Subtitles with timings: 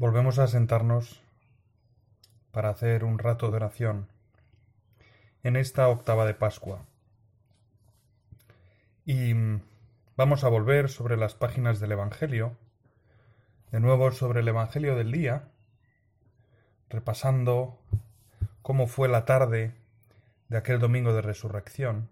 [0.00, 1.20] Volvemos a sentarnos
[2.52, 4.08] para hacer un rato de oración
[5.42, 6.86] en esta octava de Pascua.
[9.04, 9.34] Y
[10.16, 12.56] vamos a volver sobre las páginas del Evangelio,
[13.72, 15.50] de nuevo sobre el Evangelio del día,
[16.88, 17.78] repasando
[18.62, 19.74] cómo fue la tarde
[20.48, 22.08] de aquel domingo de resurrección.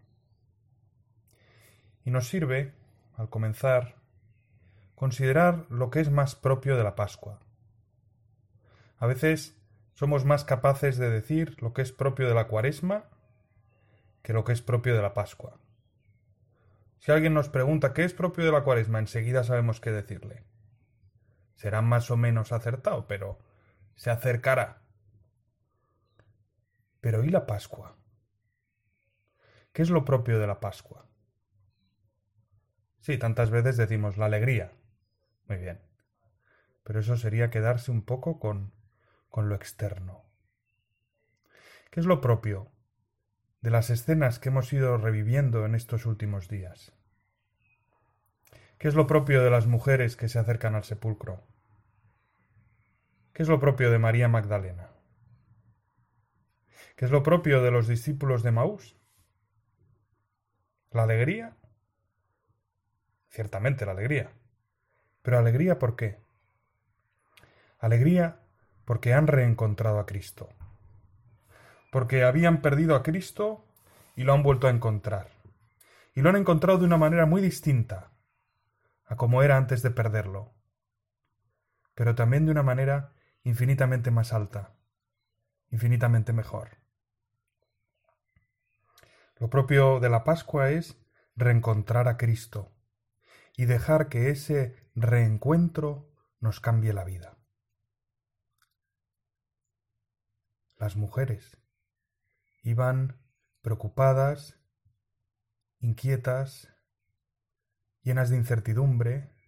[2.05, 2.75] Y nos sirve,
[3.17, 3.95] al comenzar,
[4.95, 7.39] considerar lo que es más propio de la Pascua
[8.99, 9.57] a veces
[9.95, 13.07] somos más capaces de decir lo que es propio de la cuaresma
[14.23, 15.59] que lo que es propio de la Pascua.
[16.99, 20.45] Si alguien nos pregunta qué es propio de la cuaresma, enseguida sabemos qué decirle.
[21.55, 23.39] Será más o menos acertado, pero
[23.95, 24.83] se acercará.
[27.01, 27.97] Pero ¿y la Pascua?
[29.73, 31.07] ¿Qué es lo propio de la Pascua?
[32.99, 34.73] Sí, tantas veces decimos la alegría.
[35.47, 35.81] Muy bien.
[36.83, 38.73] Pero eso sería quedarse un poco con
[39.29, 40.25] con lo externo.
[41.91, 42.71] ¿Qué es lo propio
[43.61, 46.93] de las escenas que hemos ido reviviendo en estos últimos días?
[48.79, 51.43] ¿Qué es lo propio de las mujeres que se acercan al sepulcro?
[53.33, 54.91] ¿Qué es lo propio de María Magdalena?
[56.97, 58.97] ¿Qué es lo propio de los discípulos de Maús?
[60.91, 61.57] ¿La alegría?
[63.29, 64.33] Ciertamente la alegría.
[65.23, 66.19] Pero alegría ¿por qué?
[67.79, 68.41] Alegría
[68.89, 70.49] porque han reencontrado a Cristo.
[71.93, 73.67] Porque habían perdido a Cristo
[74.17, 75.29] y lo han vuelto a encontrar.
[76.15, 78.13] Y lo han encontrado de una manera muy distinta
[79.05, 80.55] a como era antes de perderlo.
[81.95, 84.73] Pero también de una manera infinitamente más alta,
[85.71, 86.79] infinitamente mejor.
[89.37, 90.97] Lo propio de la Pascua es
[91.37, 92.73] reencontrar a Cristo
[93.55, 97.38] y dejar que ese reencuentro nos cambie la vida.
[100.79, 101.59] Las mujeres.
[102.63, 103.21] Iban
[103.61, 104.59] preocupadas,
[105.81, 106.69] inquietas,
[108.03, 109.39] llenas de incertidumbre,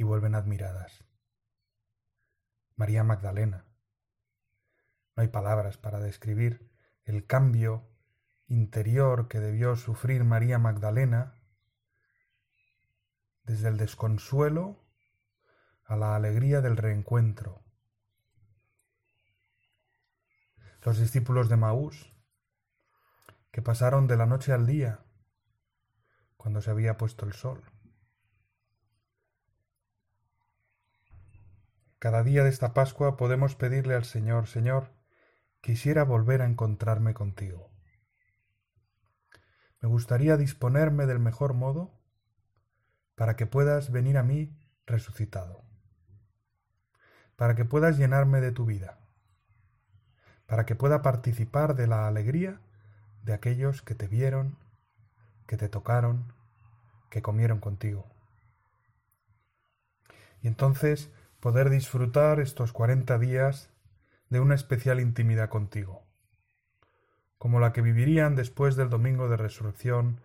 [0.00, 1.04] y vuelven admiradas.
[2.74, 3.66] María Magdalena.
[5.14, 6.72] No hay palabras para describir
[7.04, 7.86] el cambio
[8.46, 11.34] interior que debió sufrir María Magdalena
[13.44, 14.82] desde el desconsuelo
[15.84, 17.62] a la alegría del reencuentro,
[20.82, 22.14] los discípulos de Maús,
[23.50, 25.04] que pasaron de la noche al día,
[26.36, 27.62] cuando se había puesto el sol.
[31.98, 34.94] Cada día de esta Pascua podemos pedirle al Señor, Señor,
[35.60, 37.70] quisiera volver a encontrarme contigo.
[39.82, 42.00] Me gustaría disponerme del mejor modo
[43.16, 45.62] para que puedas venir a mí resucitado,
[47.36, 49.09] para que puedas llenarme de tu vida
[50.50, 52.60] para que pueda participar de la alegría
[53.22, 54.58] de aquellos que te vieron,
[55.46, 56.32] que te tocaron,
[57.08, 58.04] que comieron contigo.
[60.42, 63.70] Y entonces poder disfrutar estos cuarenta días
[64.28, 66.02] de una especial intimidad contigo,
[67.38, 70.20] como la que vivirían después del domingo de resurrección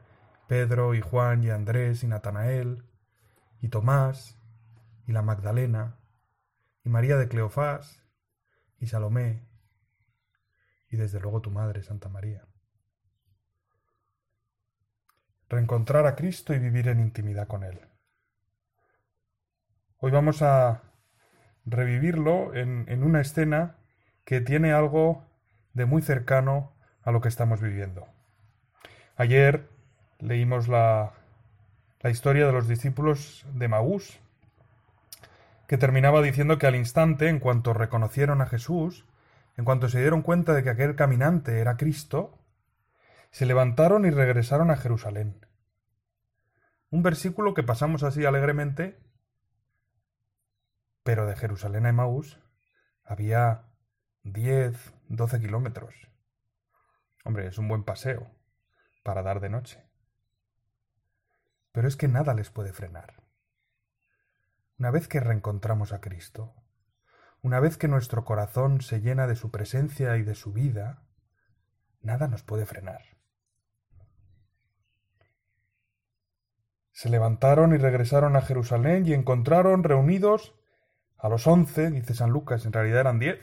[0.48, 2.84] Pedro y Juan y Andrés y Natanael
[3.62, 4.40] y Tomás
[5.06, 5.98] y la Magdalena
[6.84, 8.02] y María de Cleofás
[8.80, 9.46] y Salomé
[10.96, 12.46] y desde luego tu Madre, Santa María.
[15.50, 17.82] Reencontrar a Cristo y vivir en intimidad con Él.
[19.98, 20.84] Hoy vamos a
[21.66, 23.76] revivirlo en, en una escena
[24.24, 25.26] que tiene algo
[25.74, 26.74] de muy cercano
[27.04, 28.08] a lo que estamos viviendo.
[29.18, 29.70] Ayer
[30.20, 31.12] leímos la,
[32.00, 34.20] la historia de los discípulos de Maús,
[35.68, 39.06] que terminaba diciendo que al instante, en cuanto reconocieron a Jesús,
[39.58, 42.38] en cuanto se dieron cuenta de que aquel caminante era Cristo,
[43.32, 45.46] se levantaron y regresaron a Jerusalén.
[46.90, 49.00] Un versículo que pasamos así alegremente,
[51.04, 52.40] pero de Jerusalén a Emaús
[53.04, 53.66] había
[54.24, 55.94] diez, doce kilómetros.
[57.24, 58.32] Hombre, es un buen paseo
[59.04, 59.84] para dar de noche.
[61.72, 63.24] Pero es que nada les puede frenar.
[64.78, 66.56] Una vez que reencontramos a Cristo,
[67.46, 71.04] una vez que nuestro corazón se llena de su presencia y de su vida,
[72.02, 73.04] nada nos puede frenar.
[76.92, 80.56] Se levantaron y regresaron a Jerusalén y encontraron reunidos
[81.20, 83.40] a los once, dice San Lucas, en realidad eran diez,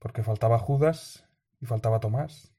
[0.00, 1.24] porque faltaba Judas
[1.60, 2.52] y faltaba Tomás.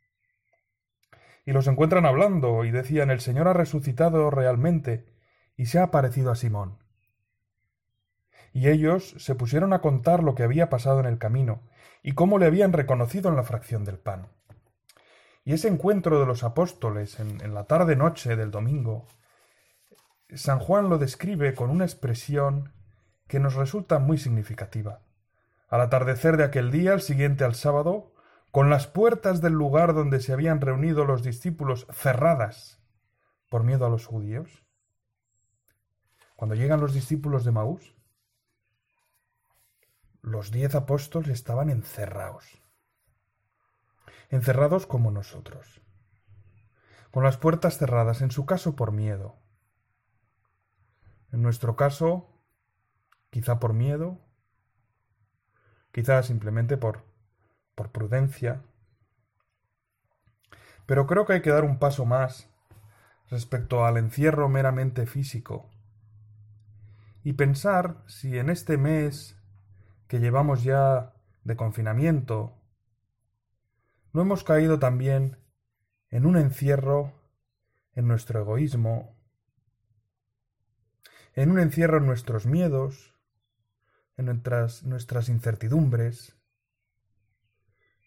[1.44, 5.14] Y los encuentran hablando y decían, el Señor ha resucitado realmente
[5.58, 6.89] y se ha aparecido a Simón.
[8.54, 11.62] Y ellos se pusieron a contar lo que había pasado en el camino,
[12.02, 14.28] y cómo le habían reconocido en la fracción del pan.
[15.44, 19.08] Y ese encuentro de los apóstoles en, la tarde-noche del domingo,
[20.34, 22.74] San Juan lo describe con una expresión
[23.28, 25.02] que nos resulta muy significativa.
[25.68, 28.14] Al atardecer de aquel día, el siguiente al sábado,
[28.52, 32.80] con las puertas del lugar donde se habían reunido los discípulos cerradas
[33.50, 34.64] por miedo a los judíos,
[36.36, 37.96] cuando llegan los discípulos de Maús,
[40.22, 42.62] los diez apóstoles estaban encerrados,
[44.30, 45.82] encerrados como nosotros,
[47.12, 49.38] con las puertas cerradas, en su caso por miedo,
[51.32, 52.30] en nuestro caso,
[53.30, 54.20] quizá por miedo,
[55.92, 57.06] quizá simplemente por,
[57.76, 58.64] por prudencia,
[60.86, 62.50] pero creo que hay que dar un paso más
[63.30, 65.70] respecto al encierro meramente físico
[67.24, 69.39] y pensar si en este mes
[70.10, 71.14] que llevamos ya
[71.44, 72.60] de confinamiento
[74.12, 75.38] no hemos caído también
[76.10, 77.14] en un encierro
[77.94, 79.16] en nuestro egoísmo,
[81.36, 83.16] en un encierro en nuestros miedos,
[84.18, 86.36] en nuestras, nuestras incertidumbres,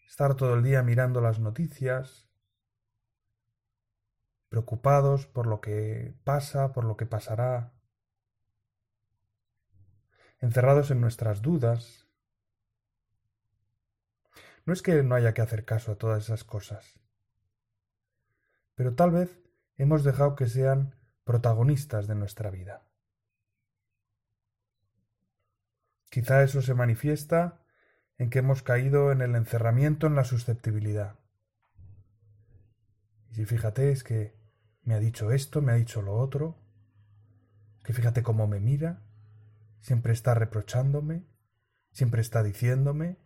[0.05, 2.27] estar todo el día mirando las noticias,
[4.49, 7.71] preocupados por lo que pasa, por lo que pasará,
[10.39, 12.07] encerrados en nuestras dudas.
[14.65, 16.99] No es que no haya que hacer caso a todas esas cosas,
[18.75, 19.39] pero tal vez
[19.77, 22.87] hemos dejado que sean protagonistas de nuestra vida.
[26.09, 27.63] Quizá eso se manifiesta
[28.17, 31.19] en que hemos caído en el encerramiento en la susceptibilidad.
[33.31, 34.37] Y si fíjate es que
[34.83, 36.59] me ha dicho esto, me ha dicho lo otro,
[37.83, 39.02] que fíjate cómo me mira,
[39.83, 41.25] siempre está reprochándome,
[41.91, 43.17] siempre está diciéndome,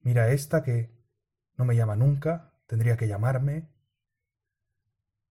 [0.00, 0.92] mira esta que
[1.56, 3.68] no me llama nunca, tendría que llamarme,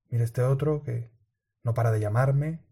[0.09, 1.11] mira este otro que
[1.63, 2.63] no para de llamarme,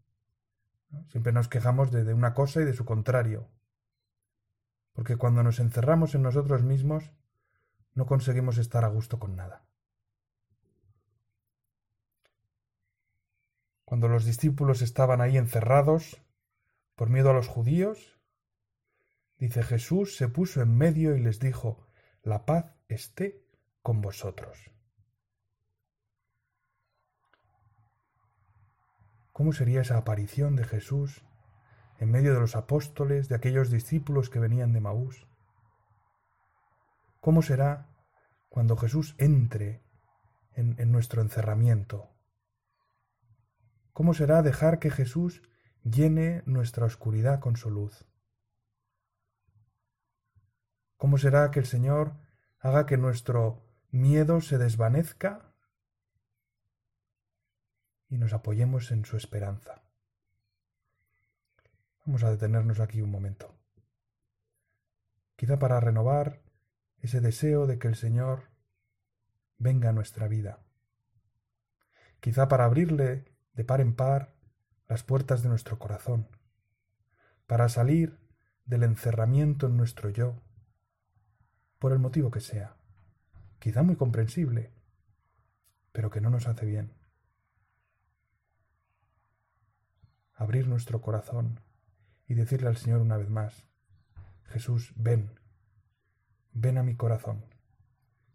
[1.10, 3.50] siempre nos quejamos de, de una cosa y de su contrario,
[4.94, 7.12] porque cuando nos encerramos en nosotros mismos
[7.96, 9.66] no conseguimos estar a gusto con nada.
[13.84, 16.22] Cuando los discípulos estaban ahí encerrados,
[17.00, 18.20] por miedo a los judíos?
[19.38, 21.88] Dice Jesús se puso en medio y les dijo,
[22.24, 23.42] la paz esté
[23.82, 24.70] con vosotros.
[29.32, 31.24] ¿Cómo sería esa aparición de Jesús
[32.00, 35.26] en medio de los apóstoles, de aquellos discípulos que venían de Maús?
[37.22, 37.88] ¿Cómo será
[38.50, 39.82] cuando Jesús entre
[40.54, 42.10] en, en nuestro encerramiento?
[43.94, 45.44] ¿Cómo será dejar que Jesús
[45.84, 48.06] llene nuestra oscuridad con su luz.
[50.98, 52.14] ¿Cómo será que el Señor
[52.60, 55.54] haga que nuestro miedo se desvanezca
[58.10, 59.82] y nos apoyemos en su esperanza?
[62.06, 63.56] Vamos a detenernos aquí un momento.
[65.36, 66.42] Quizá para renovar
[66.98, 68.50] ese deseo de que el Señor
[69.58, 70.60] venga a nuestra vida.
[72.20, 74.39] Quizá para abrirle de par en par
[74.90, 76.28] las puertas de nuestro corazón,
[77.46, 78.20] para salir
[78.66, 80.42] del encerramiento en nuestro yo,
[81.78, 82.76] por el motivo que sea,
[83.60, 84.74] quizá muy comprensible,
[85.92, 86.92] pero que no nos hace bien.
[90.34, 91.62] Abrir nuestro corazón
[92.28, 93.68] y decirle al Señor una vez más,
[94.46, 95.40] Jesús, ven,
[96.52, 97.46] ven a mi corazón,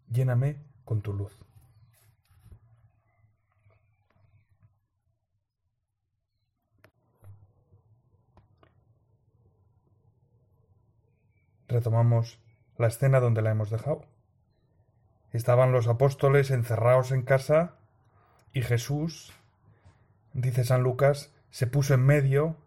[0.07, 1.37] lléname con tu luz.
[11.67, 12.39] Retomamos
[12.77, 14.05] la escena donde la hemos dejado.
[15.31, 17.75] Estaban los apóstoles encerrados en casa
[18.53, 19.33] y Jesús,
[20.33, 22.57] dice San Lucas, se puso en medio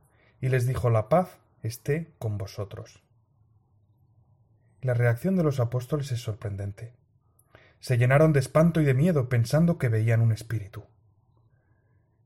[0.41, 3.03] y les dijo la paz esté con vosotros.
[4.81, 6.95] La reacción de los apóstoles es sorprendente.
[7.81, 10.85] Se llenaron de espanto y de miedo pensando que veían un espíritu.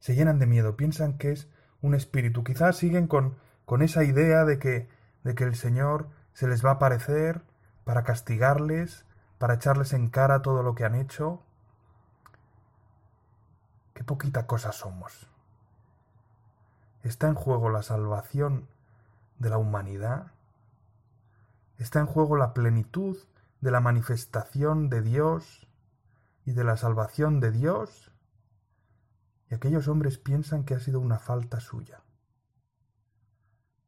[0.00, 1.48] Se llenan de miedo, piensan que es
[1.80, 2.44] un espíritu.
[2.44, 4.88] Quizás siguen con, con esa idea de que,
[5.24, 7.42] de que el Señor se les va a aparecer
[7.84, 9.04] para castigarles,
[9.38, 11.42] para echarles en cara todo lo que han hecho.
[13.94, 15.28] Qué poquita cosa somos.
[17.02, 18.68] Está en juego la salvación
[19.38, 20.32] de la humanidad.
[21.78, 23.18] Está en juego la plenitud
[23.60, 25.66] de la manifestación de Dios
[26.44, 28.12] y de la salvación de Dios.
[29.50, 32.02] Y aquellos hombres piensan que ha sido una falta suya.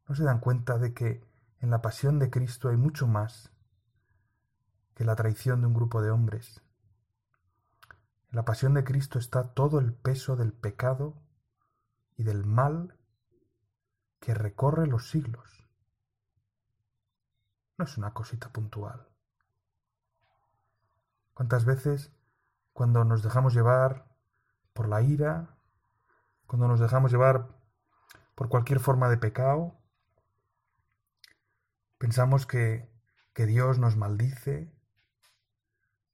[0.07, 1.23] no se dan cuenta de que
[1.65, 3.51] en la pasión de Cristo hay mucho más
[4.93, 6.61] que la traición de un grupo de hombres.
[8.29, 11.15] En la pasión de Cristo está todo el peso del pecado
[12.17, 12.99] y del mal
[14.19, 15.67] que recorre los siglos.
[17.79, 19.09] No es una cosita puntual.
[21.33, 22.11] ¿Cuántas veces
[22.73, 24.05] cuando nos dejamos llevar
[24.73, 25.57] por la ira,
[26.45, 27.57] cuando nos dejamos llevar
[28.35, 29.79] por cualquier forma de pecado,
[32.05, 32.87] pensamos que,
[33.33, 34.71] que Dios nos maldice,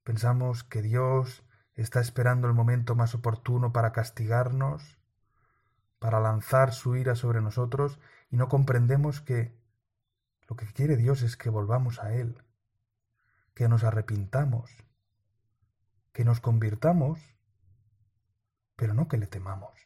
[0.04, 1.44] pensamos que Dios
[1.74, 4.96] está esperando el momento más oportuno para castigarnos,
[5.98, 9.54] para lanzar su ira sobre nosotros, y no comprendemos que
[10.48, 12.42] lo que quiere Dios es que volvamos a Él,
[13.52, 14.70] que nos arrepintamos,
[16.14, 17.20] que nos convirtamos,
[18.76, 19.78] pero no que le temamos.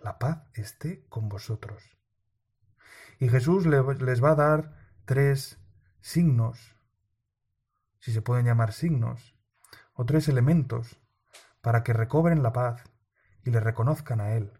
[0.00, 1.97] La paz esté con vosotros.
[3.18, 5.58] Y Jesús les va a dar tres
[6.00, 6.76] signos,
[7.98, 9.34] si se pueden llamar signos,
[9.92, 11.00] o tres elementos,
[11.60, 12.84] para que recobren la paz
[13.44, 14.52] y le reconozcan a Él.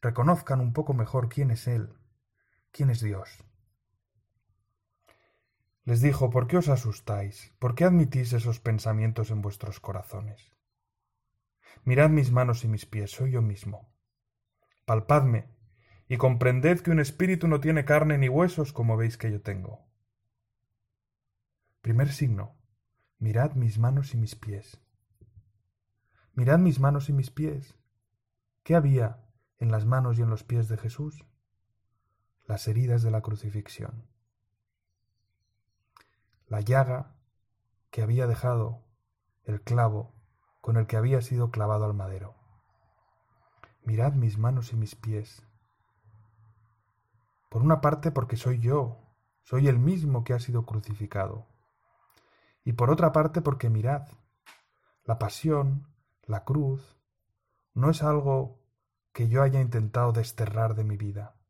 [0.00, 1.92] Reconozcan un poco mejor quién es Él,
[2.70, 3.44] quién es Dios.
[5.84, 7.52] Les dijo, ¿por qué os asustáis?
[7.58, 10.52] ¿Por qué admitís esos pensamientos en vuestros corazones?
[11.84, 13.88] Mirad mis manos y mis pies, soy yo mismo.
[14.84, 15.55] Palpadme,
[16.08, 19.84] y comprended que un espíritu no tiene carne ni huesos como veis que yo tengo.
[21.80, 22.56] Primer signo,
[23.18, 24.80] mirad mis manos y mis pies.
[26.34, 27.76] Mirad mis manos y mis pies.
[28.62, 29.24] ¿Qué había
[29.58, 31.24] en las manos y en los pies de Jesús?
[32.46, 34.08] Las heridas de la crucifixión
[36.48, 37.16] la llaga
[37.90, 38.84] que había dejado
[39.44, 40.14] el clavo
[40.60, 42.34] con el que había sido clavado al madero.
[43.84, 45.45] Mirad mis manos y mis pies.
[47.56, 51.46] Por una parte porque soy yo, soy el mismo que ha sido crucificado.
[52.64, 54.06] Y por otra parte porque mirad,
[55.04, 55.86] la pasión,
[56.24, 57.00] la cruz,
[57.72, 58.60] no es algo
[59.14, 61.40] que yo haya intentado desterrar de mi vida.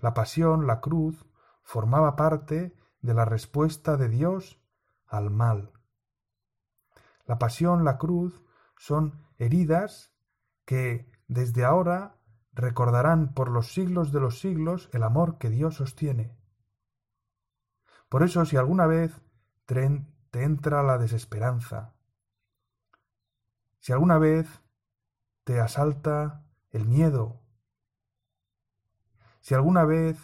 [0.00, 1.24] La pasión, la cruz,
[1.62, 4.60] formaba parte de la respuesta de Dios
[5.06, 5.72] al mal.
[7.24, 8.44] La pasión, la cruz,
[8.76, 10.12] son heridas
[10.66, 12.18] que desde ahora
[12.56, 16.34] recordarán por los siglos de los siglos el amor que Dios sostiene.
[18.08, 19.12] Por eso, si alguna vez
[19.66, 21.92] te entra la desesperanza,
[23.78, 24.48] si alguna vez
[25.44, 27.42] te asalta el miedo,
[29.40, 30.16] si alguna vez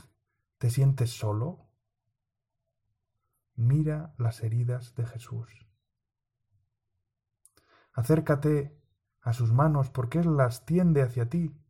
[0.57, 1.67] te sientes solo,
[3.57, 5.67] mira las heridas de Jesús.
[7.93, 8.81] Acércate
[9.21, 11.62] a sus manos porque Él las tiende hacia ti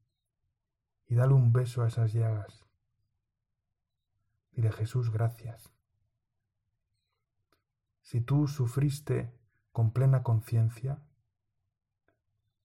[1.12, 2.64] y dale un beso a esas llagas.
[4.52, 5.71] Dile Jesús, gracias.
[8.00, 9.38] Si tú sufriste
[9.73, 11.02] con plena conciencia,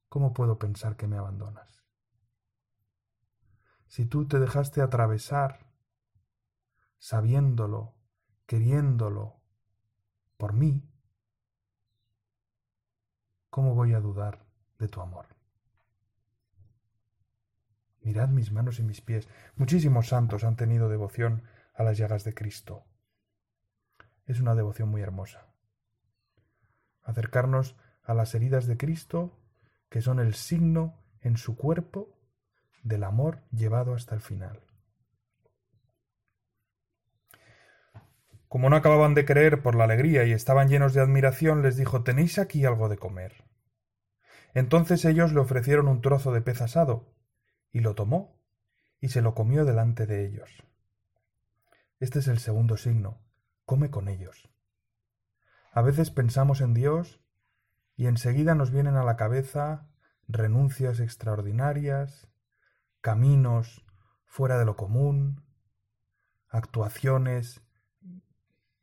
[0.08, 1.84] ¿cómo puedo pensar que me abandonas?
[3.88, 5.70] Si tú te dejaste atravesar
[7.00, 7.96] sabiéndolo
[8.46, 9.42] queriéndolo
[10.38, 10.90] por mí,
[13.50, 14.46] ¿cómo voy a dudar
[14.80, 15.37] de tu amor?
[18.08, 19.28] Mirad mis manos y mis pies.
[19.58, 21.44] Muchísimos santos han tenido devoción
[21.76, 22.86] a las llagas de Cristo.
[24.26, 25.48] Es una devoción muy hermosa.
[27.04, 29.38] Acercarnos a las heridas de Cristo,
[29.90, 32.18] que son el signo en su cuerpo
[32.82, 34.62] del amor llevado hasta el final.
[38.48, 42.04] Como no acababan de creer por la alegría y estaban llenos de admiración, les dijo
[42.04, 43.44] ¿Tenéis aquí algo de comer?
[44.54, 47.17] Entonces ellos le ofrecieron un trozo de pez asado,
[47.72, 48.40] y lo tomó,
[49.00, 50.50] y se lo comió delante de ellos.
[52.00, 53.20] Este es el segundo signo,
[53.66, 54.50] come con ellos.
[55.72, 57.20] A veces pensamos en Dios
[57.96, 59.90] y enseguida nos vienen a la cabeza
[60.28, 62.28] renuncias extraordinarias,
[63.02, 63.86] caminos
[64.26, 65.44] fuera de lo común,
[66.50, 67.62] actuaciones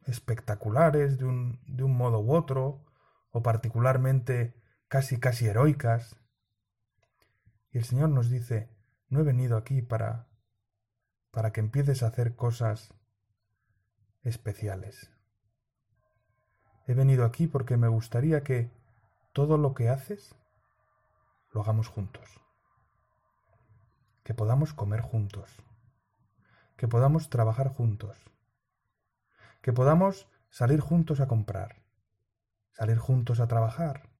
[0.07, 2.85] espectaculares de un, de un modo u otro,
[3.31, 4.55] o particularmente
[4.88, 6.17] casi casi heroicas.
[7.73, 8.74] Y el Señor nos dice,
[9.08, 10.26] no he venido aquí para
[11.30, 12.94] para que empieces a hacer cosas
[14.23, 15.11] especiales.
[16.87, 18.70] He venido aquí porque me gustaría que
[19.32, 20.37] todo lo que haces
[21.50, 22.40] lo hagamos juntos.
[24.23, 25.50] Que podamos comer juntos.
[26.76, 28.16] Que podamos trabajar juntos
[29.64, 31.76] que podamos salir juntos a comprar,
[32.73, 34.11] salir juntos a trabajar,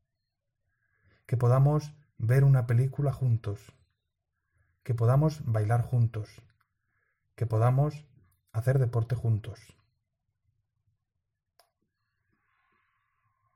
[1.27, 3.61] que podamos ver una película juntos,
[4.85, 6.43] que podamos bailar juntos,
[7.35, 8.07] que podamos
[8.53, 9.59] hacer deporte juntos.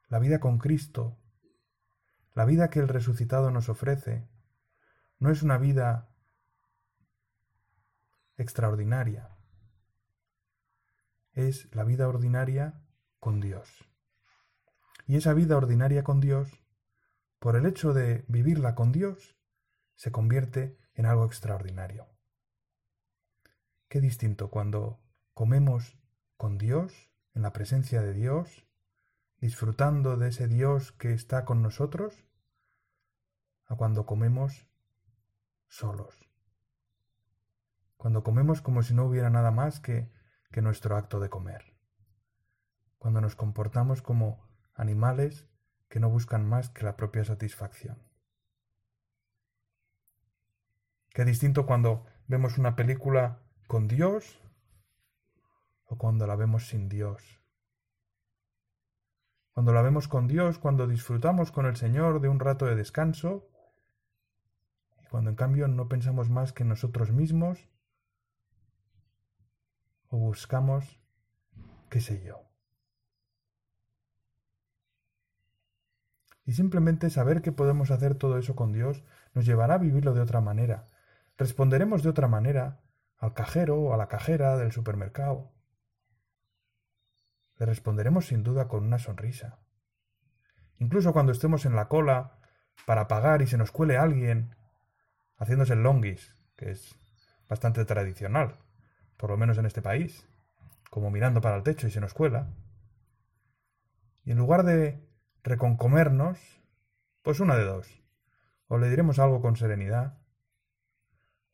[0.08, 1.18] La vida con Cristo,
[2.34, 4.26] la vida que el resucitado nos ofrece,
[5.18, 6.08] no es una vida
[8.38, 9.28] extraordinaria,
[11.34, 12.80] es la vida ordinaria
[13.20, 13.84] con Dios.
[15.06, 16.48] Y esa vida ordinaria con Dios,
[17.38, 19.36] por el hecho de vivirla con Dios,
[19.94, 22.08] se convierte en algo extraordinario.
[23.88, 25.00] Qué distinto cuando
[25.32, 25.96] comemos
[26.36, 26.92] con Dios,
[27.34, 28.66] en la presencia de Dios,
[29.40, 32.26] disfrutando de ese Dios que está con nosotros,
[33.66, 34.66] a cuando comemos
[35.68, 36.28] solos.
[37.96, 40.10] Cuando comemos como si no hubiera nada más que,
[40.50, 41.76] que nuestro acto de comer.
[42.98, 45.48] Cuando nos comportamos como animales
[45.88, 48.07] que no buscan más que la propia satisfacción.
[51.18, 54.40] Qué distinto cuando vemos una película con Dios
[55.86, 57.40] o cuando la vemos sin Dios.
[59.52, 63.50] Cuando la vemos con Dios, cuando disfrutamos con el Señor de un rato de descanso,
[65.02, 67.68] y cuando en cambio no pensamos más que en nosotros mismos,
[70.10, 71.00] o buscamos,
[71.90, 72.44] qué sé yo.
[76.44, 79.02] Y simplemente saber que podemos hacer todo eso con Dios
[79.34, 80.86] nos llevará a vivirlo de otra manera.
[81.38, 82.80] Responderemos de otra manera
[83.16, 85.52] al cajero o a la cajera del supermercado.
[87.58, 89.60] Le responderemos sin duda con una sonrisa.
[90.78, 92.40] Incluso cuando estemos en la cola
[92.86, 94.56] para pagar y se nos cuele alguien
[95.36, 96.98] haciéndose el longis, que es
[97.48, 98.58] bastante tradicional,
[99.16, 100.28] por lo menos en este país,
[100.90, 102.48] como mirando para el techo y se nos cuela.
[104.24, 105.08] Y en lugar de
[105.44, 106.40] reconcomernos,
[107.22, 108.02] pues una de dos.
[108.66, 110.17] O le diremos algo con serenidad,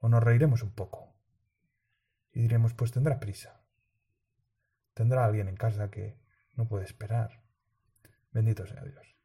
[0.05, 1.15] o nos reiremos un poco.
[2.31, 3.63] Y diremos, pues tendrá prisa.
[4.93, 6.21] Tendrá alguien en casa que
[6.57, 7.41] no puede esperar.
[8.31, 9.17] Bendito sea Dios.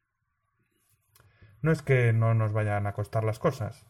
[1.61, 3.87] No es que no nos vayan a costar las cosas,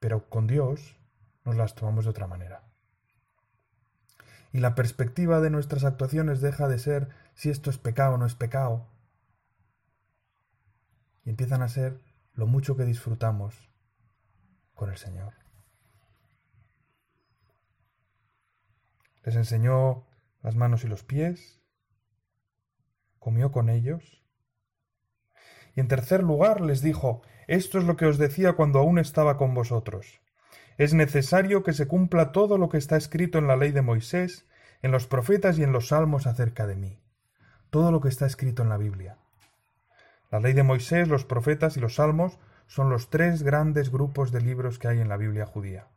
[0.00, 0.98] pero con Dios
[1.44, 2.64] nos las tomamos de otra manera.
[4.50, 8.24] Y la perspectiva de nuestras actuaciones deja de ser si esto es pecado o no
[8.24, 8.88] es pecado,
[11.22, 12.00] y empiezan a ser
[12.32, 13.68] lo mucho que disfrutamos
[14.72, 15.41] con el Señor.
[19.24, 20.06] Les enseñó
[20.42, 21.60] las manos y los pies,
[23.18, 24.22] comió con ellos,
[25.74, 29.36] y en tercer lugar les dijo, esto es lo que os decía cuando aún estaba
[29.36, 30.20] con vosotros.
[30.76, 34.46] Es necesario que se cumpla todo lo que está escrito en la ley de Moisés,
[34.82, 36.98] en los profetas y en los salmos acerca de mí.
[37.70, 39.18] Todo lo que está escrito en la Biblia.
[40.30, 44.40] La ley de Moisés, los profetas y los salmos son los tres grandes grupos de
[44.40, 45.88] libros que hay en la Biblia judía.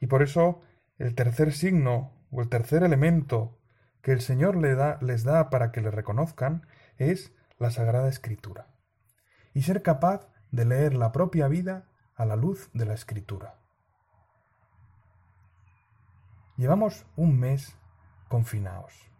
[0.00, 0.62] Y por eso
[0.98, 3.58] el tercer signo o el tercer elemento
[4.02, 8.68] que el Señor les da para que le reconozcan es la Sagrada Escritura.
[9.54, 13.58] Y ser capaz de leer la propia vida a la luz de la Escritura.
[16.56, 17.76] Llevamos un mes
[18.28, 19.10] confinados.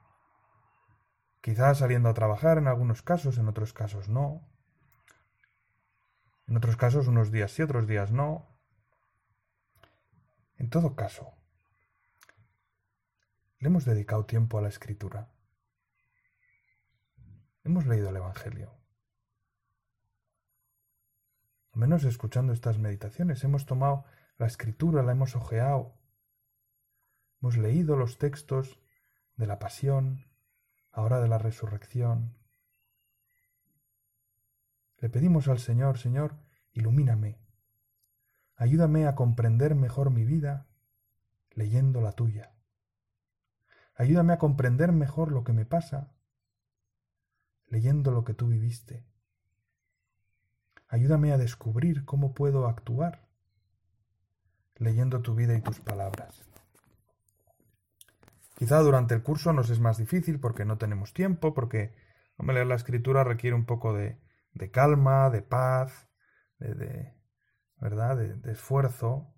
[1.41, 4.47] Quizás saliendo a trabajar en algunos casos, en otros casos no.
[6.47, 8.47] En otros casos unos días sí, otros días no.
[10.57, 11.35] En todo caso,
[13.63, 15.31] le hemos dedicado tiempo a la escritura.
[17.63, 18.75] Hemos leído el Evangelio.
[21.73, 24.05] Al menos escuchando estas meditaciones, hemos tomado
[24.37, 25.97] la escritura, la hemos ojeado.
[27.41, 28.81] Hemos leído los textos
[29.37, 30.27] de la pasión,
[30.91, 32.37] ahora de la resurrección.
[34.99, 36.35] Le pedimos al Señor, Señor,
[36.73, 37.39] ilumíname,
[38.57, 40.67] ayúdame a comprender mejor mi vida
[41.53, 42.52] leyendo la tuya.
[43.95, 46.13] Ayúdame a comprender mejor lo que me pasa
[47.67, 49.07] leyendo lo que tú viviste.
[50.89, 53.27] Ayúdame a descubrir cómo puedo actuar
[54.77, 56.43] leyendo tu vida y tus palabras.
[58.57, 61.95] Quizá durante el curso nos es más difícil porque no tenemos tiempo, porque
[62.39, 64.19] leer la escritura requiere un poco de,
[64.53, 66.09] de calma, de paz,
[66.59, 67.15] de,
[67.77, 68.17] ¿verdad?
[68.17, 69.33] De, esfuerzo.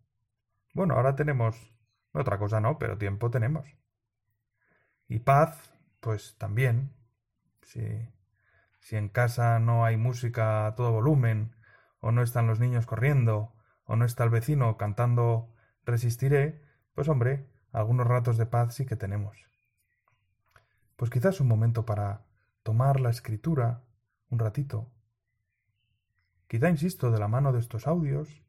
[0.73, 1.57] Bueno, ahora tenemos
[2.13, 3.67] otra cosa, no, pero tiempo tenemos.
[5.09, 6.93] Y paz, pues también.
[7.63, 7.81] Si,
[8.81, 11.55] si en casa no hay música a todo volumen,
[12.01, 15.55] o no están los niños corriendo, o no está el vecino cantando
[15.87, 16.63] Resistiré,
[16.95, 19.37] pues hombre, algunos ratos de paz sí que tenemos.
[20.97, 22.25] Pues quizás un momento para
[22.63, 23.83] tomar la escritura
[24.31, 24.91] un ratito.
[26.49, 28.43] Quizá, insisto, de la mano de estos audios,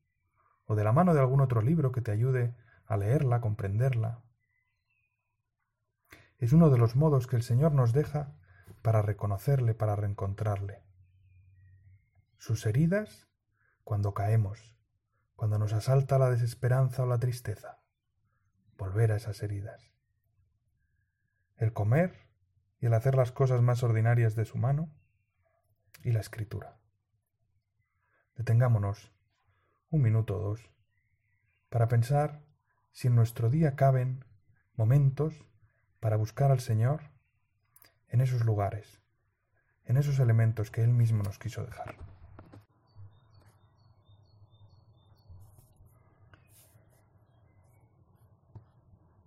[0.65, 4.21] o de la mano de algún otro libro que te ayude a leerla, comprenderla.
[6.37, 8.35] Es uno de los modos que el Señor nos deja
[8.81, 10.83] para reconocerle, para reencontrarle.
[12.37, 13.27] Sus heridas
[13.83, 14.75] cuando caemos,
[15.35, 17.79] cuando nos asalta la desesperanza o la tristeza.
[18.77, 19.91] Volver a esas heridas.
[21.55, 22.27] El comer
[22.79, 24.91] y el hacer las cosas más ordinarias de su mano
[26.03, 26.77] y la escritura.
[28.35, 29.13] Detengámonos
[29.89, 30.69] un minuto o dos
[31.69, 32.43] para pensar
[32.91, 34.25] si en nuestro día caben
[34.75, 35.45] momentos
[36.05, 37.01] para buscar al Señor
[38.09, 38.99] en esos lugares,
[39.85, 41.95] en esos elementos que Él mismo nos quiso dejar.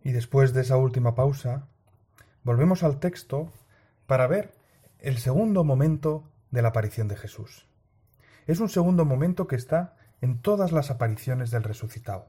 [0.04, 1.66] Y después de esa última pausa,
[2.44, 3.52] volvemos al texto
[4.06, 4.54] para ver
[5.00, 7.66] el segundo momento de la aparición de Jesús.
[8.46, 12.28] Es un segundo momento que está en todas las apariciones del resucitado.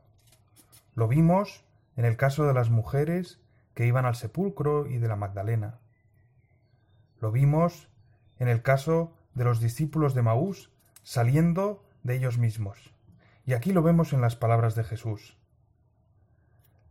[0.96, 1.64] Lo vimos
[1.96, 3.40] en el caso de las mujeres
[3.74, 5.80] que iban al sepulcro y de la Magdalena.
[7.20, 7.90] Lo vimos
[8.38, 10.72] en el caso de los discípulos de Maús
[11.04, 12.94] saliendo de ellos mismos.
[13.46, 15.38] Y aquí lo vemos en las palabras de Jesús.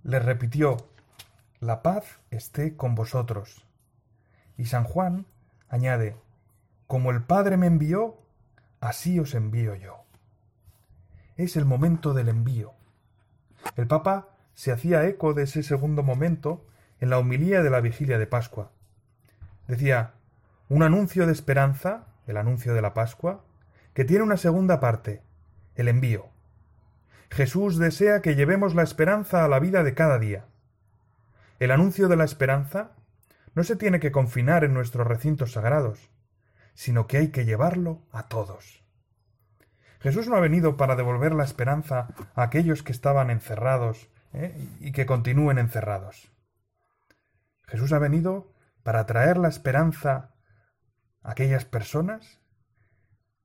[0.03, 0.77] Les repitió,
[1.61, 3.67] La paz esté con vosotros.
[4.57, 5.27] Y San Juan
[5.69, 6.17] añade,
[6.87, 8.19] Como el Padre me envió,
[8.81, 10.05] así os envío yo.
[11.37, 12.75] Es el momento del envío.
[13.77, 16.67] El Papa se hacía eco de ese segundo momento
[16.99, 18.73] en la homilía de la vigilia de Pascua.
[19.69, 20.15] Decía,
[20.69, 23.45] un anuncio de esperanza, el anuncio de la Pascua,
[23.95, 25.23] que tiene una segunda parte,
[25.77, 26.27] el envío.
[27.31, 30.47] Jesús desea que llevemos la esperanza a la vida de cada día.
[31.61, 32.97] El anuncio de la esperanza
[33.55, 36.11] no se tiene que confinar en nuestros recintos sagrados,
[36.75, 38.83] sino que hay que llevarlo a todos.
[40.01, 44.69] Jesús no ha venido para devolver la esperanza a aquellos que estaban encerrados ¿eh?
[44.81, 46.31] y que continúen encerrados.
[47.67, 50.35] Jesús ha venido para traer la esperanza
[51.23, 52.41] a aquellas personas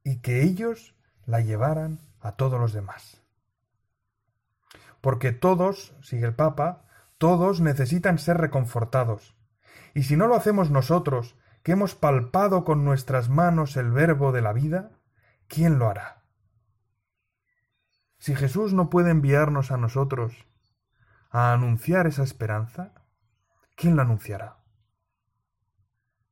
[0.04, 3.22] y que ellos la llevaran a todos los demás.
[5.02, 6.86] Porque todos, sigue el Papa,
[7.18, 9.36] todos necesitan ser reconfortados.
[9.94, 14.42] Y si no lo hacemos nosotros, que hemos palpado con nuestras manos el verbo de
[14.42, 14.92] la vida,
[15.48, 16.24] ¿quién lo hará?
[18.18, 20.46] Si Jesús no puede enviarnos a nosotros
[21.34, 22.94] a anunciar esa esperanza,
[23.76, 24.60] ¿quién la anunciará?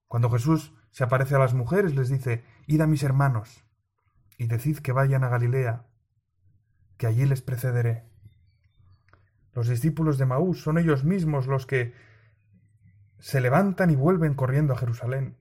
[0.08, 3.66] Cuando Jesús se aparece a las mujeres, les dice, Id a mis hermanos
[4.38, 5.88] y decid que vayan a Galilea,
[6.98, 8.06] que allí les precederé.
[9.54, 11.96] Los discípulos de Maús son ellos mismos los que
[13.18, 15.36] se levantan y vuelven corriendo a Jerusalén.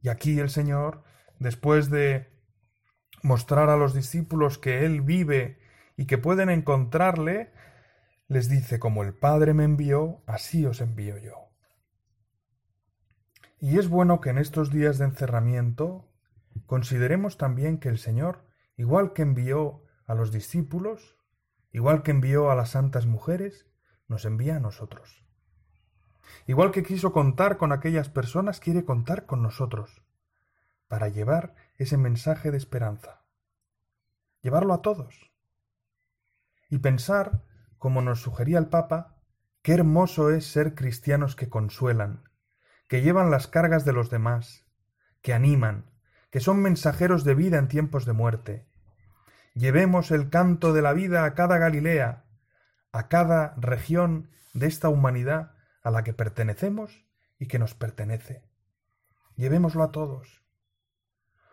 [0.00, 1.04] Y aquí el Señor,
[1.38, 2.32] después de
[3.22, 5.60] mostrar a los discípulos que Él vive
[5.98, 7.52] y que pueden encontrarle,
[8.30, 11.50] les dice, como el Padre me envió, así os envío yo.
[13.58, 16.08] Y es bueno que en estos días de encerramiento
[16.66, 21.16] consideremos también que el Señor, igual que envió a los discípulos,
[21.72, 23.66] igual que envió a las santas mujeres,
[24.06, 25.24] nos envía a nosotros.
[26.46, 30.04] Igual que quiso contar con aquellas personas, quiere contar con nosotros,
[30.86, 33.24] para llevar ese mensaje de esperanza.
[34.40, 35.32] Llevarlo a todos.
[36.68, 37.42] Y pensar,
[37.80, 39.16] como nos sugería el Papa,
[39.62, 42.22] qué hermoso es ser cristianos que consuelan,
[42.86, 44.64] que llevan las cargas de los demás,
[45.20, 45.90] que animan,
[46.30, 48.68] que son mensajeros de vida en tiempos de muerte.
[49.54, 52.24] Llevemos el canto de la vida a cada Galilea,
[52.92, 57.04] a cada región de esta humanidad a la que pertenecemos
[57.36, 58.44] y que nos pertenece.
[59.34, 60.40] Llevémoslo a todos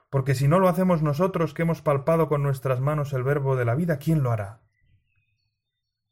[0.09, 3.65] porque si no lo hacemos nosotros que hemos palpado con nuestras manos el verbo de
[3.65, 4.61] la vida, ¿quién lo hará?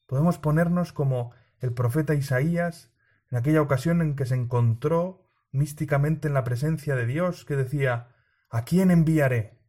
[0.05, 2.91] Podemos ponernos como el profeta Isaías
[3.31, 8.09] en aquella ocasión en que se encontró místicamente en la presencia de Dios, que decía,
[8.49, 9.59] ¿A quién enviaré?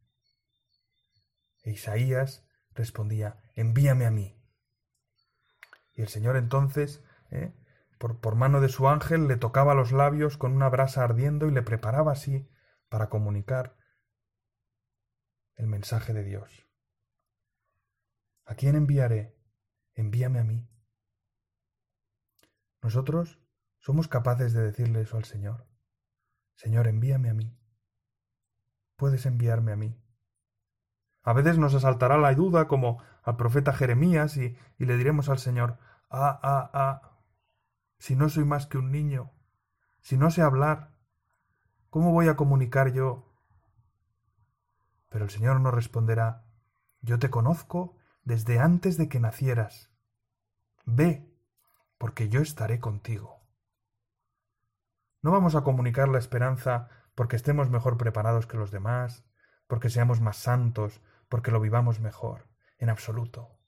[1.64, 4.40] E Isaías respondía, envíame a mí.
[5.92, 7.52] Y el Señor entonces, ¿eh?
[7.98, 11.50] por, por mano de su ángel, le tocaba los labios con una brasa ardiendo y
[11.50, 12.48] le preparaba así
[12.88, 13.76] para comunicar
[15.56, 16.68] el mensaje de Dios.
[18.44, 19.35] ¿A quién enviaré?
[19.96, 20.64] Envíame a mí.
[22.82, 23.40] Nosotros
[23.78, 25.66] somos capaces de decirle eso al Señor.
[26.54, 27.58] Señor, envíame a mí.
[28.94, 30.00] Puedes enviarme a mí.
[31.22, 35.78] A veces nos asaltará la duda como al profeta Jeremías y, le diremos al Señor,
[36.08, 37.18] ah, ah, ah,
[37.98, 39.32] si no soy más que un niño,
[40.00, 40.92] si no sé hablar,
[41.90, 43.26] ¿cómo voy a comunicar yo
[45.16, 46.44] pero el Señor nos responderá,
[47.00, 47.96] Yo te conozco
[48.26, 49.88] desde antes de que nacieras.
[50.84, 51.32] ve,
[51.96, 53.40] porque yo estaré contigo.
[55.22, 59.24] No vamos a comunicar la esperanza porque estemos mejor preparados que los demás,
[59.68, 63.60] porque seamos más santos, porque lo vivamos mejor, en absoluto.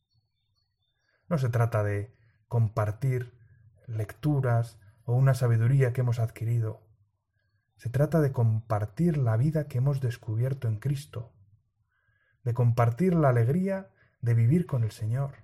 [1.28, 2.16] No se trata de
[2.48, 3.38] compartir
[3.86, 6.82] lecturas o una sabiduría que hemos adquirido.
[7.76, 11.32] Se trata de compartir la vida que hemos descubierto en Cristo,
[12.42, 15.36] de compartir la alegría de vivir con el Señor.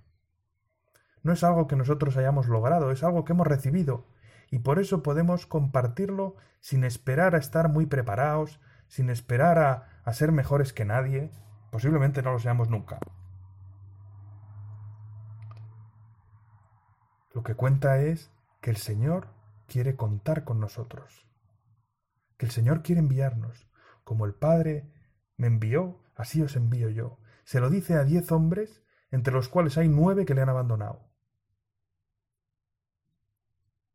[1.23, 4.05] No es algo que nosotros hayamos logrado, es algo que hemos recibido,
[4.51, 10.13] y por eso podemos compartirlo sin esperar a estar muy preparados, sin esperar a, a
[10.13, 11.31] ser mejores que nadie,
[11.71, 12.99] posiblemente no lo seamos nunca.
[17.33, 19.27] Lo que cuenta es que el Señor
[19.67, 21.27] quiere contar con nosotros,
[22.37, 23.67] que el Señor quiere enviarnos,
[24.03, 24.89] como el Padre
[25.37, 27.17] me envió, así os envío yo.
[27.45, 31.09] Se lo dice a diez hombres, entre los cuales hay nueve que le han abandonado.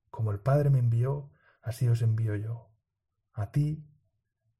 [0.09, 2.73] Como el Padre me envió, así os envío yo.
[3.33, 3.87] A ti,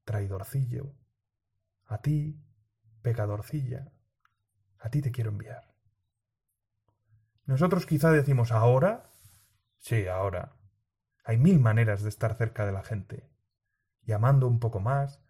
[0.03, 0.93] traidorcillo,
[1.85, 2.45] a ti,
[3.01, 3.91] pecadorcilla,
[4.77, 5.73] a ti te quiero enviar.
[7.45, 9.09] Nosotros quizá decimos ahora,
[9.77, 10.57] sí, ahora.
[11.23, 13.31] Hay mil maneras de estar cerca de la gente,
[14.01, 15.23] llamando un poco más,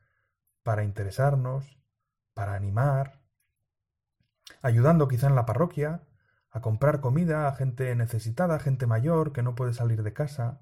[0.63, 1.79] para interesarnos,
[2.33, 3.20] para animar,
[4.61, 6.03] ayudando quizá en la parroquia,
[6.51, 10.61] a comprar comida a gente necesitada, gente mayor que no puede salir de casa.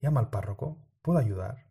[0.00, 1.70] Llama al párroco, puedo ayudar.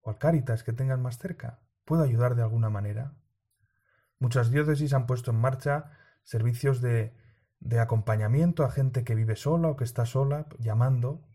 [0.00, 3.14] O al Cáritas que tengan más cerca, puedo ayudar de alguna manera.
[4.18, 7.14] Muchas diócesis han puesto en marcha servicios de,
[7.58, 11.28] de acompañamiento a gente que vive sola o que está sola, llamando.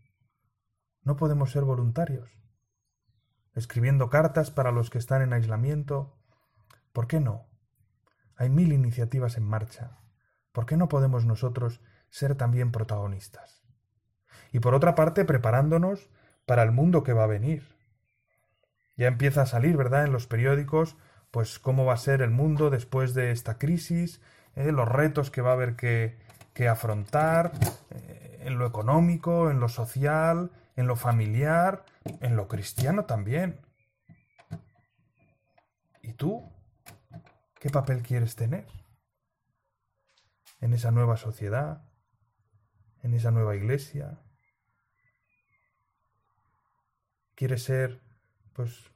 [1.02, 2.28] No podemos ser voluntarios.
[3.54, 6.18] Escribiendo cartas para los que están en aislamiento.
[6.92, 7.46] ¿Por qué no?
[8.36, 9.98] Hay mil iniciativas en marcha.
[10.52, 13.62] ¿Por qué no podemos nosotros ser también protagonistas?
[14.52, 16.08] Y por otra parte, preparándonos
[16.44, 17.74] para el mundo que va a venir.
[18.96, 20.96] Ya empieza a salir, ¿verdad?, en los periódicos
[21.36, 24.22] pues cómo va a ser el mundo después de esta crisis,
[24.54, 26.16] eh, los retos que va a haber que,
[26.66, 27.52] afrontar
[27.90, 31.84] eh, en lo económico, en lo social, en lo familiar,
[32.22, 33.60] en lo cristiano también.
[36.00, 36.50] ¿Y tú?
[37.66, 38.64] ¿Qué papel quieres tener?
[40.60, 41.90] En esa nueva sociedad,
[43.02, 44.22] en esa nueva iglesia.
[47.34, 48.00] ¿Quieres ser,
[48.52, 48.92] pues,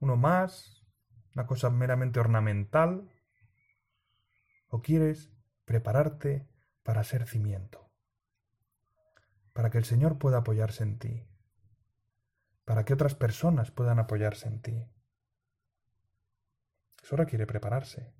[0.00, 0.86] uno más,
[1.34, 3.10] una cosa meramente ornamental,
[4.68, 5.30] o quieres
[5.66, 6.48] prepararte
[6.82, 7.92] para ser cimiento,
[9.52, 11.28] para que el Señor pueda apoyarse en ti,
[12.64, 15.01] para que otras personas puedan apoyarse en ti.
[17.02, 18.12] Eso requiere prepararse.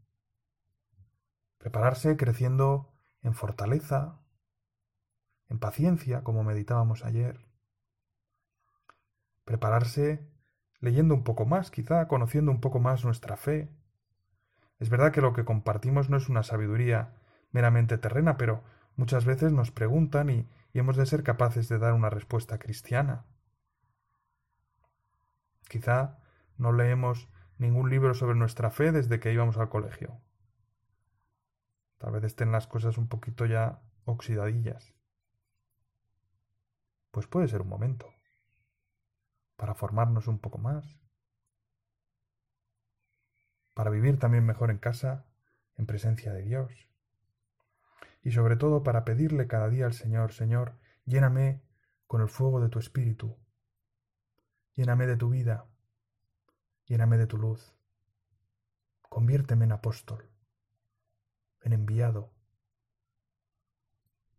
[1.58, 2.92] Prepararse creciendo
[3.22, 4.20] en fortaleza,
[5.48, 7.46] en paciencia, como meditábamos ayer.
[9.44, 10.28] Prepararse
[10.80, 13.70] leyendo un poco más, quizá conociendo un poco más nuestra fe.
[14.80, 17.14] Es verdad que lo que compartimos no es una sabiduría
[17.52, 18.64] meramente terrena, pero
[18.96, 23.26] muchas veces nos preguntan y, hemos de ser capaces de dar una respuesta cristiana.
[25.68, 26.18] Quizá
[26.56, 30.20] no leemos ningún libro sobre nuestra fe desde que íbamos al colegio.
[31.98, 34.94] Tal vez estén las cosas un poquito ya oxidadillas.
[37.10, 38.12] Pues puede ser un momento
[39.56, 40.98] para formarnos un poco más,
[43.74, 45.26] para vivir también mejor en casa,
[45.76, 46.72] en presencia de Dios,
[48.22, 51.62] y sobre todo para pedirle cada día al Señor, Señor, lléname
[52.08, 53.38] con el fuego de tu espíritu,
[54.74, 55.66] lléname de tu vida,
[56.92, 57.74] lléname de tu luz,
[59.08, 60.28] conviérteme en apóstol,
[61.62, 62.30] en enviado.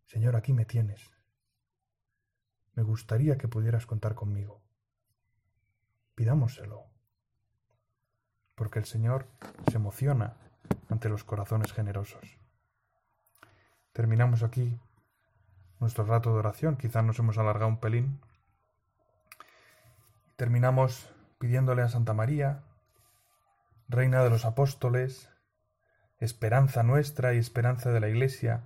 [0.04, 1.10] Señor, aquí me tienes.
[2.74, 4.64] Me gustaría que pudieras contar conmigo
[6.14, 6.86] pidámoselo.
[8.54, 9.26] Porque el Señor
[9.70, 10.36] se emociona
[10.88, 12.38] ante los corazones generosos.
[13.92, 14.78] Terminamos aquí
[15.80, 16.76] nuestro rato de oración.
[16.76, 18.20] Quizás nos hemos alargado un pelín.
[20.36, 21.10] Terminamos
[21.44, 22.62] pidiéndole a Santa María,
[23.86, 25.28] Reina de los Apóstoles,
[26.18, 28.64] esperanza nuestra y esperanza de la Iglesia,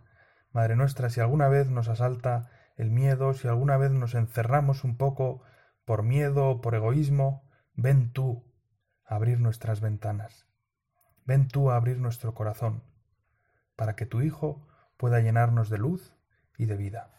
[0.53, 4.97] Madre nuestra, si alguna vez nos asalta el miedo, si alguna vez nos encerramos un
[4.97, 5.43] poco
[5.85, 8.49] por miedo o por egoísmo, ven tú
[9.05, 10.47] a abrir nuestras ventanas,
[11.25, 12.85] ven tú a abrir nuestro corazón,
[13.75, 16.15] para que tu Hijo pueda llenarnos de luz
[16.57, 17.18] y de vida.